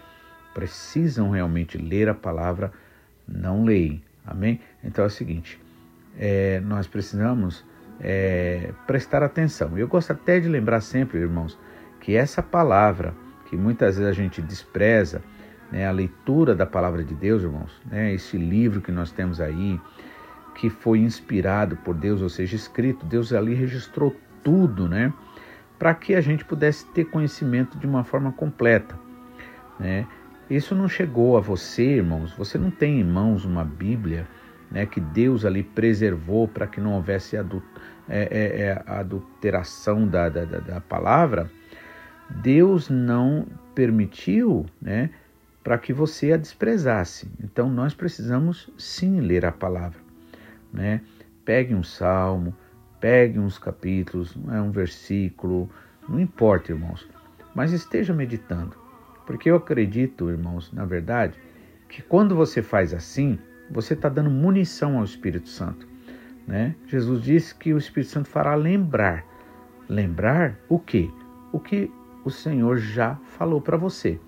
[0.54, 2.72] precisam realmente ler a palavra,
[3.28, 4.02] não leem.
[4.26, 4.62] Amém?
[4.82, 5.62] Então é o seguinte:
[6.18, 7.66] é, nós precisamos
[8.00, 9.78] é, prestar atenção.
[9.78, 11.60] Eu gosto até de lembrar sempre, irmãos,
[12.00, 13.14] que essa palavra
[13.50, 15.22] que muitas vezes a gente despreza,
[15.72, 19.80] né, a leitura da palavra de Deus, irmãos, né, esse livro que nós temos aí,
[20.60, 23.06] que foi inspirado por Deus, ou seja, escrito.
[23.06, 25.14] Deus ali registrou tudo, né?
[25.80, 29.00] Para que a gente pudesse ter conhecimento de uma forma completa,
[29.80, 30.06] né?
[30.50, 32.34] Isso não chegou a você, irmãos.
[32.34, 34.28] Você não tem em mãos uma Bíblia,
[34.70, 34.86] né?
[34.86, 37.64] Que Deus ali preservou para que não houvesse adult
[38.10, 41.50] é, é, é, adulteração da, da, da palavra.
[42.30, 45.10] Deus não permitiu, né?
[45.64, 47.32] Para que você a desprezasse.
[47.42, 50.09] Então nós precisamos sim ler a palavra
[50.72, 51.02] né?
[51.44, 52.56] Pegue um salmo,
[53.00, 55.70] pegue uns capítulos, é um versículo,
[56.08, 57.08] não importa, irmãos,
[57.56, 58.76] mas esteja meditando,
[59.26, 61.40] porque eu acredito, irmãos, na verdade,
[61.88, 65.88] que quando você faz assim, você está dando munição ao Espírito Santo,
[66.48, 66.76] né?
[66.88, 69.24] Jesus disse que o Espírito Santo fará lembrar,
[69.88, 71.10] lembrar o quê?
[71.52, 71.92] O que
[72.24, 74.20] o Senhor já falou para você.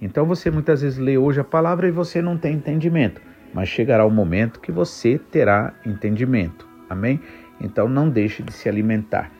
[0.00, 3.20] Então você muitas vezes lê hoje a palavra e você não tem entendimento
[3.56, 6.68] mas chegará o momento que você terá entendimento.
[6.90, 7.18] Amém?
[7.58, 9.32] Então não deixe de se alimentar.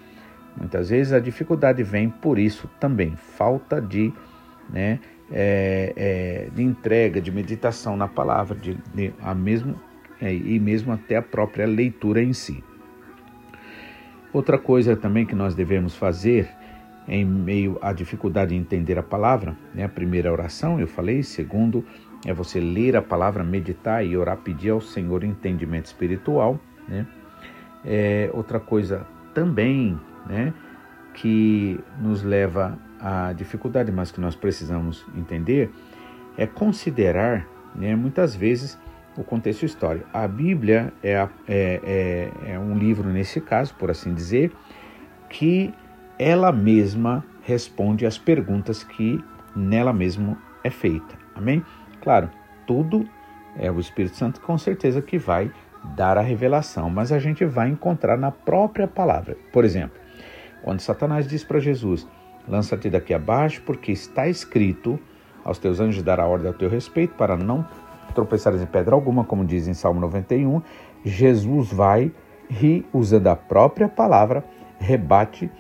[0.57, 4.11] Muitas vezes a dificuldade vem por isso também, falta de,
[4.71, 5.01] né,
[5.31, 9.79] é, é, de entrega, de meditação na palavra, de, de a mesmo,
[10.19, 12.65] é, e mesmo até a própria leitura em si.
[14.33, 16.49] Outra coisa também que nós devemos fazer
[17.07, 21.85] em meio à dificuldade de entender a palavra, né, a primeira oração, eu falei, segundo,
[22.27, 26.59] é você ler a palavra, meditar e orar, pedir ao Senhor entendimento espiritual,
[26.89, 27.07] né?
[27.85, 30.53] É outra coisa também, né,
[31.15, 35.71] que nos leva à dificuldade, mas que nós precisamos entender,
[36.37, 38.77] é considerar, né, muitas vezes,
[39.17, 40.07] o contexto histórico.
[40.13, 41.31] A Bíblia é, é,
[42.47, 44.51] é, é um livro, nesse caso, por assim dizer,
[45.31, 45.73] que
[46.19, 49.23] ela mesma responde às perguntas que
[49.55, 51.15] nela mesma é feita.
[51.37, 51.63] Amém?
[52.07, 52.31] Claro,
[52.69, 53.05] tudo
[53.59, 55.51] é o Espírito Santo com certeza que vai
[55.97, 59.37] dar a revelação, mas a gente vai encontrar na própria palavra.
[59.53, 59.99] Por exemplo,
[60.63, 62.07] quando Satanás diz para Jesus:
[62.47, 65.01] Lança-te daqui abaixo, porque está escrito:
[65.45, 67.67] Aos teus anjos dará ordem ao teu respeito, para não
[68.15, 70.63] tropeçares em pedra alguma, como diz em Salmo 91.
[71.05, 72.13] Jesus vai
[72.49, 74.45] e, usando a própria palavra,
[74.79, 75.51] rebate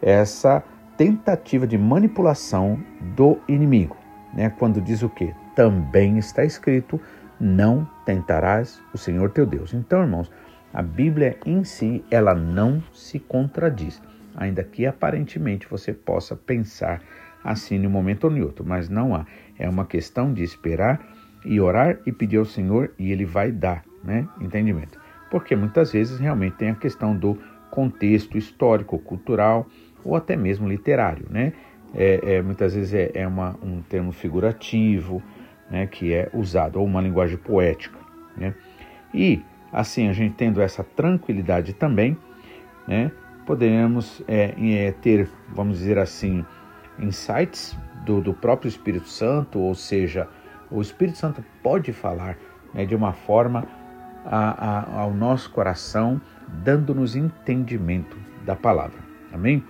[0.00, 0.62] essa
[0.96, 2.78] tentativa de manipulação
[3.16, 3.96] do inimigo.
[4.32, 4.50] Né?
[4.50, 5.34] Quando diz o quê?
[5.54, 7.00] Também está escrito:
[7.40, 9.72] não tentarás o Senhor teu Deus.
[9.72, 10.30] Então, irmãos,
[10.72, 14.00] a Bíblia em si, ela não se contradiz,
[14.36, 17.02] ainda que aparentemente você possa pensar
[17.42, 19.26] assim em um momento ou em outro, mas não há.
[19.58, 21.00] É uma questão de esperar
[21.44, 24.28] e orar e pedir ao Senhor e ele vai dar, né?
[24.40, 24.98] Entendimento.
[25.30, 27.38] Porque muitas vezes realmente tem a questão do
[27.70, 29.66] contexto histórico, cultural
[30.04, 31.52] ou até mesmo literário, né?
[31.94, 35.22] É, é muitas vezes é, é uma, um termo figurativo,
[35.70, 37.98] né, que é usado, ou uma linguagem poética.
[38.36, 38.54] Né?
[39.14, 42.16] E, assim, a gente tendo essa tranquilidade também,
[42.86, 43.10] né,
[43.46, 46.44] podemos é, é, ter, vamos dizer assim,
[46.98, 50.28] insights do, do, próprio Espírito Santo, ou seja,
[50.70, 52.36] o Espírito Santo pode falar
[52.74, 53.66] né, de uma forma
[54.24, 58.98] a, a, ao nosso coração, dando-nos entendimento da palavra.
[59.32, 59.62] Amém?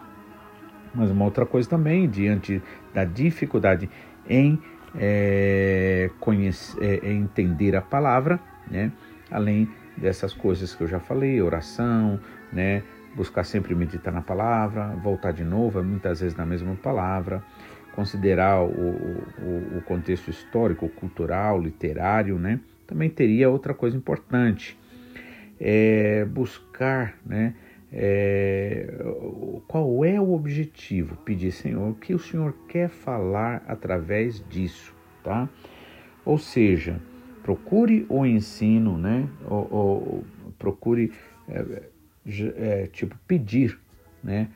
[0.94, 3.88] Mas uma outra coisa também, diante da dificuldade
[4.28, 4.60] em
[4.98, 8.92] é, conhecer, é, é, entender a palavra, né?
[9.30, 12.18] além dessas coisas que eu já falei, oração,
[12.52, 12.82] né?
[13.14, 17.42] buscar sempre meditar na palavra, voltar de novo, muitas vezes na mesma palavra,
[17.94, 22.60] considerar o, o, o contexto histórico, cultural, literário, né?
[22.86, 24.78] também teria outra coisa importante,
[25.60, 27.54] é buscar né?
[27.92, 28.86] É,
[29.66, 31.16] qual é o objetivo?
[31.24, 35.48] Pedir, Senhor, o que o Senhor quer falar através disso, tá?
[36.24, 37.00] Ou seja,
[37.42, 39.28] procure o ensino, né?
[39.44, 40.24] Ou, ou
[40.58, 41.12] procure,
[41.48, 41.82] é,
[42.56, 43.78] é, tipo, pedir,
[44.22, 44.48] né?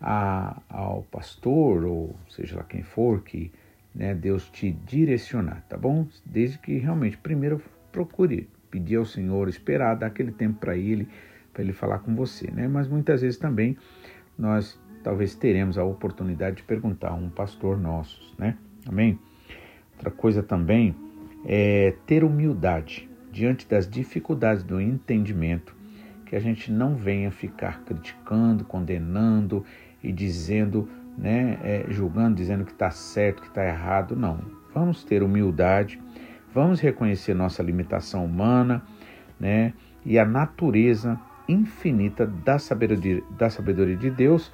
[0.00, 3.52] A, ao pastor, ou seja lá quem for, que
[3.94, 6.06] né, Deus te direcionar, tá bom?
[6.24, 7.60] Desde que realmente, primeiro,
[7.92, 11.06] procure pedir ao Senhor, esperar, dar aquele tempo para Ele
[11.52, 12.68] para ele falar com você, né?
[12.68, 13.76] Mas muitas vezes também
[14.38, 18.56] nós talvez teremos a oportunidade de perguntar a um pastor nosso, né?
[18.86, 19.18] Amém?
[19.94, 20.94] Outra coisa também
[21.44, 25.74] é ter humildade diante das dificuldades do entendimento,
[26.26, 29.64] que a gente não venha ficar criticando, condenando
[30.02, 34.16] e dizendo, né, é, julgando, dizendo que está certo, que está errado.
[34.16, 34.40] Não.
[34.74, 36.00] Vamos ter humildade,
[36.54, 38.82] vamos reconhecer nossa limitação humana,
[39.38, 39.72] né,
[40.04, 41.18] e a natureza
[41.50, 44.52] infinita da sabedoria, da sabedoria de Deus,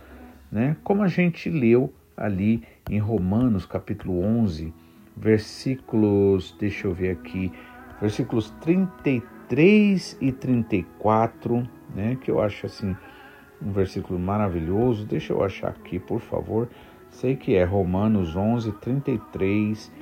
[0.50, 0.76] né?
[0.82, 4.72] como a gente leu ali em Romanos capítulo 11,
[5.16, 7.52] versículos, deixa eu ver aqui,
[8.00, 12.16] versículos 33 e 34, né?
[12.20, 12.96] que eu acho assim
[13.60, 15.06] um versículo maravilhoso.
[15.06, 16.68] Deixa eu achar aqui, por favor.
[17.10, 19.92] Sei que é Romanos 11, 33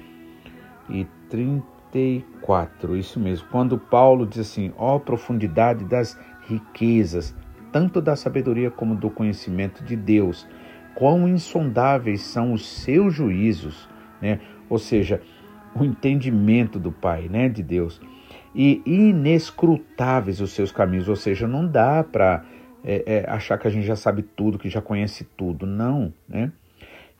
[0.91, 3.47] e 34, isso mesmo.
[3.51, 7.35] Quando Paulo diz assim: ó profundidade das riquezas,
[7.73, 10.47] tanto da sabedoria como do conhecimento de Deus.
[10.95, 13.89] Quão insondáveis são os seus juízos,
[14.21, 14.41] né?
[14.69, 15.21] ou seja,
[15.75, 18.01] o entendimento do Pai, né, de Deus,
[18.55, 22.45] e inescrutáveis os seus caminhos, ou seja, não dá para
[22.85, 26.53] é, é, achar que a gente já sabe tudo, que já conhece tudo, não, né?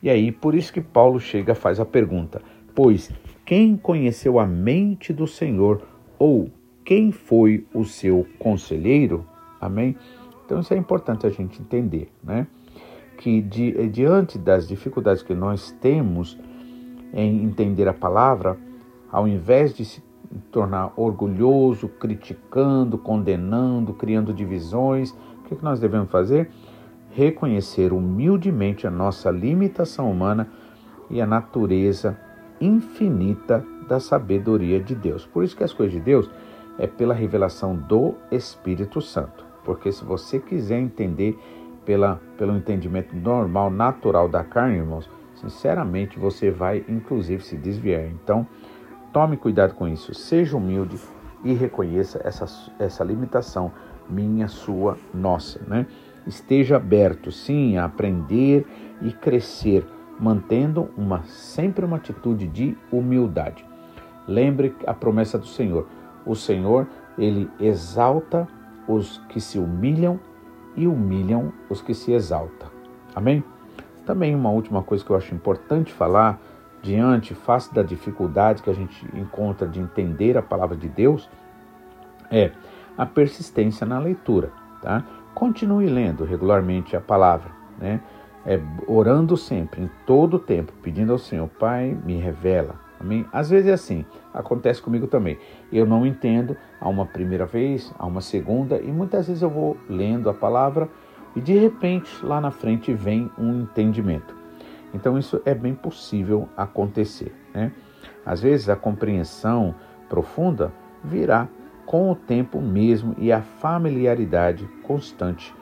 [0.01, 2.41] E aí, por isso que Paulo chega faz a pergunta:
[2.73, 3.11] Pois
[3.45, 5.81] quem conheceu a mente do Senhor
[6.19, 6.49] ou
[6.85, 9.25] quem foi o seu conselheiro?
[9.59, 9.97] Amém?
[10.45, 12.45] Então isso é importante a gente entender, né?
[13.17, 16.37] Que di, diante das dificuldades que nós temos
[17.11, 18.57] em entender a palavra,
[19.11, 20.03] ao invés de se
[20.51, 26.51] tornar orgulhoso, criticando, condenando, criando divisões, o que, que nós devemos fazer?
[27.11, 30.49] Reconhecer humildemente a nossa limitação humana
[31.09, 32.19] e a natureza
[32.59, 35.25] infinita da sabedoria de Deus.
[35.25, 36.29] Por isso que as coisas de Deus
[36.77, 39.45] é pela revelação do Espírito Santo.
[39.63, 41.37] Porque se você quiser entender
[41.85, 48.05] pela, pelo entendimento normal, natural da carne, irmãos, sinceramente você vai inclusive se desviar.
[48.05, 48.47] Então,
[49.13, 50.97] tome cuidado com isso, seja humilde
[51.43, 52.45] e reconheça essa,
[52.79, 53.71] essa limitação
[54.09, 55.85] minha, sua, nossa, né?
[56.27, 58.65] Esteja aberto, sim, a aprender
[59.01, 59.85] e crescer,
[60.19, 63.63] mantendo uma sempre uma atitude de humildade.
[64.27, 65.87] Lembre a promessa do Senhor:
[66.25, 68.47] o Senhor, ele exalta
[68.87, 70.19] os que se humilham
[70.75, 72.69] e humilham os que se exaltam.
[73.15, 73.43] Amém?
[74.05, 76.39] Também uma última coisa que eu acho importante falar
[76.81, 81.27] diante, face da dificuldade que a gente encontra de entender a palavra de Deus,
[82.29, 82.51] é
[82.97, 85.03] a persistência na leitura, tá?
[85.33, 87.99] Continue lendo regularmente a palavra, né?
[88.45, 93.25] É, orando sempre, em todo o tempo, pedindo ao Senhor, Pai, me revela, Amém?
[93.31, 95.37] Às vezes é assim, acontece comigo também.
[95.71, 99.77] Eu não entendo a uma primeira vez, a uma segunda, e muitas vezes eu vou
[99.89, 100.89] lendo a palavra
[101.35, 104.35] e de repente lá na frente vem um entendimento.
[104.93, 107.35] Então isso é bem possível acontecer.
[107.53, 107.71] Né?
[108.25, 109.75] Às vezes a compreensão
[110.07, 110.71] profunda
[111.03, 111.49] virá
[111.85, 115.53] com o tempo mesmo e a familiaridade constante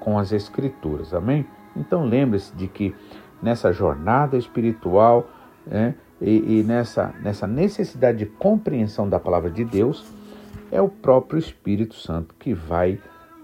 [0.00, 1.12] com as Escrituras.
[1.12, 1.46] Amém?
[1.76, 2.94] Então lembre-se de que
[3.42, 5.28] nessa jornada espiritual,
[5.66, 10.04] né, e, e nessa, nessa necessidade de compreensão da palavra de Deus,
[10.70, 12.98] é o próprio Espírito Santo que vai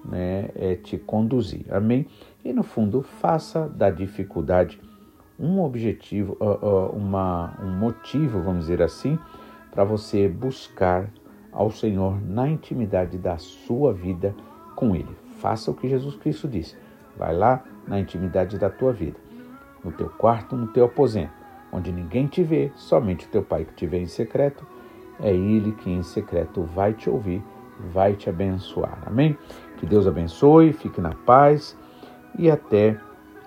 [0.05, 1.67] né, é, te conduzir.
[1.71, 2.07] Amém?
[2.45, 4.81] E no fundo, faça da dificuldade
[5.39, 6.37] um objetivo,
[6.93, 9.19] uma, um motivo, vamos dizer assim,
[9.73, 11.11] para você buscar
[11.51, 14.35] ao Senhor na intimidade da sua vida
[14.77, 15.17] com Ele.
[15.39, 16.77] Faça o que Jesus Cristo disse.
[17.17, 19.19] Vai lá na intimidade da tua vida,
[19.83, 21.44] no teu quarto, no teu aposento
[21.75, 24.65] onde ninguém te vê, somente o teu Pai que te vê em secreto,
[25.21, 27.43] é Ele que em secreto vai te ouvir,
[27.93, 28.99] vai te abençoar.
[29.05, 29.37] Amém?
[29.77, 31.77] Que Deus abençoe, fique na paz
[32.39, 32.97] e até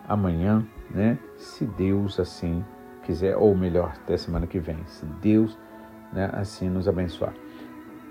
[0.07, 1.17] amanhã, né?
[1.37, 2.63] Se Deus assim
[3.03, 5.57] quiser, ou melhor, até semana que vem, se Deus
[6.11, 7.33] né, assim nos abençoar.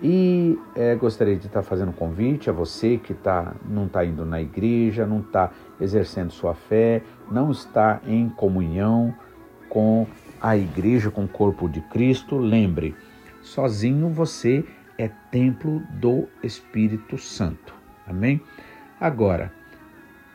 [0.02, 4.26] E é, gostaria de estar fazendo um convite a você que tá, não está indo
[4.26, 5.50] na igreja, não está
[5.80, 9.14] exercendo sua fé, não está em comunhão
[9.76, 10.06] com
[10.40, 12.38] a igreja, com o corpo de Cristo.
[12.38, 12.94] Lembre,
[13.42, 14.64] sozinho você
[14.96, 17.74] é templo do Espírito Santo.
[18.06, 18.40] Amém?
[18.98, 19.52] Agora,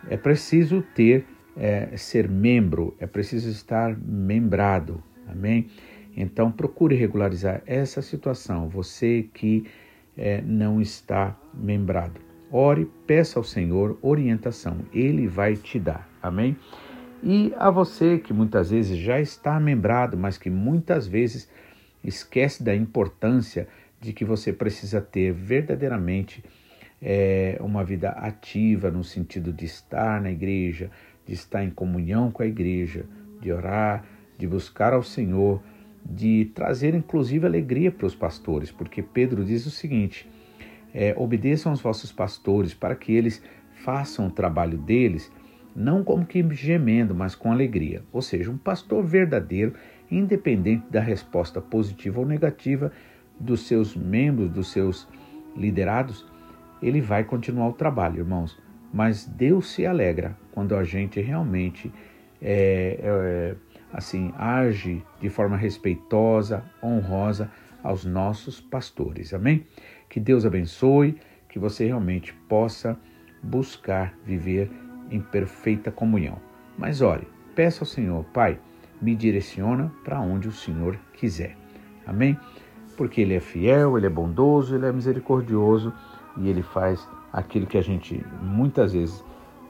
[0.08, 1.26] é preciso ter,
[1.58, 5.04] é, ser membro, é preciso estar membrado.
[5.28, 5.72] Amém?
[6.16, 9.66] Então, procure regularizar essa situação, você que
[10.16, 12.22] é, não está membrado.
[12.52, 16.08] Ore, peça ao Senhor orientação, Ele vai te dar.
[16.22, 16.56] Amém?
[17.24, 21.50] E a você que muitas vezes já está membrado, mas que muitas vezes
[22.04, 23.68] esquece da importância
[24.00, 26.44] de que você precisa ter verdadeiramente
[27.02, 30.90] é, uma vida ativa no sentido de estar na igreja,
[31.28, 33.06] de estar em comunhão com a igreja,
[33.40, 34.04] de orar,
[34.38, 35.62] de buscar ao Senhor
[36.04, 40.30] de trazer inclusive alegria para os pastores, porque Pedro diz o seguinte:
[40.94, 43.42] é, obedeçam aos vossos pastores para que eles
[43.84, 45.32] façam o trabalho deles,
[45.76, 48.04] não como que gemendo, mas com alegria.
[48.12, 49.74] Ou seja, um pastor verdadeiro,
[50.10, 52.92] independente da resposta positiva ou negativa
[53.40, 55.08] dos seus membros, dos seus
[55.56, 56.26] liderados,
[56.82, 58.58] ele vai continuar o trabalho, irmãos.
[58.94, 61.92] Mas Deus se alegra quando a gente realmente
[62.42, 63.56] é, é,
[63.94, 67.50] assim age de forma respeitosa, honrosa
[67.84, 69.34] aos nossos pastores.
[69.34, 69.66] Amém?
[70.10, 71.18] Que Deus abençoe,
[71.48, 72.98] que você realmente possa
[73.42, 74.70] buscar viver
[75.12, 76.38] em perfeita comunhão.
[76.78, 78.58] Mas ore, peça ao Senhor, Pai,
[79.02, 81.56] me direciona para onde o Senhor quiser.
[82.08, 82.38] Amém?
[82.98, 85.94] Porque Ele é fiel, Ele é bondoso, Ele é misericordioso
[86.38, 89.24] e Ele faz aquilo que a gente muitas vezes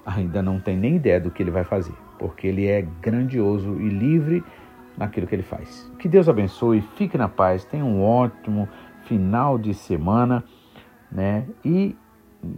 [0.05, 3.89] ainda não tem nem ideia do que Ele vai fazer porque ele é grandioso e
[3.89, 4.43] livre
[4.95, 5.91] naquilo que ele faz.
[5.97, 8.69] Que Deus abençoe, fique na paz, tenha um ótimo
[9.05, 10.43] final de semana,
[11.11, 11.47] né?
[11.65, 11.95] E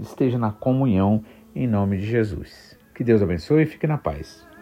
[0.01, 1.23] esteja na comunhão
[1.56, 2.78] em nome de Jesus.
[2.95, 4.53] Que Deus abençoe e fique na paz.